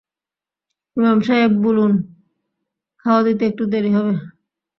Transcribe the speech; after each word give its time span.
ইমাম 0.97 1.17
সাহেব 1.21 1.51
বুলুন, 1.63 1.91
খাওয়া 3.05 3.21
দিতে 3.23 3.43
একটু 3.45 3.63
দেরি 3.73 3.91
হবে। 3.97 4.13